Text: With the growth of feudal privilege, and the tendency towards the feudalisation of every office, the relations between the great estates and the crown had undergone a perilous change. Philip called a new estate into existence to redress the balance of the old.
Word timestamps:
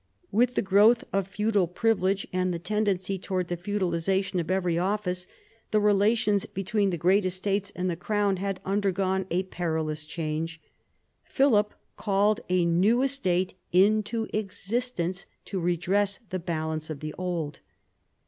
With 0.31 0.55
the 0.55 0.63
growth 0.63 1.03
of 1.13 1.27
feudal 1.27 1.67
privilege, 1.67 2.25
and 2.33 2.51
the 2.51 2.57
tendency 2.57 3.19
towards 3.19 3.49
the 3.49 3.55
feudalisation 3.55 4.39
of 4.41 4.49
every 4.49 4.75
office, 4.75 5.27
the 5.69 5.79
relations 5.79 6.47
between 6.47 6.89
the 6.89 6.97
great 6.97 7.23
estates 7.23 7.71
and 7.75 7.87
the 7.87 7.95
crown 7.95 8.37
had 8.37 8.59
undergone 8.65 9.27
a 9.29 9.43
perilous 9.43 10.03
change. 10.03 10.59
Philip 11.23 11.75
called 11.97 12.39
a 12.49 12.65
new 12.65 13.03
estate 13.03 13.53
into 13.71 14.27
existence 14.33 15.27
to 15.45 15.59
redress 15.59 16.17
the 16.31 16.39
balance 16.39 16.89
of 16.89 17.01
the 17.01 17.13
old. 17.19 17.59